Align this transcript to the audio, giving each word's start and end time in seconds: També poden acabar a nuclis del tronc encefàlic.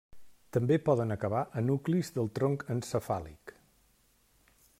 També 0.55 0.77
poden 0.85 1.15
acabar 1.15 1.43
a 1.61 1.63
nuclis 1.67 2.11
del 2.17 2.33
tronc 2.39 2.67
encefàlic. 2.77 3.55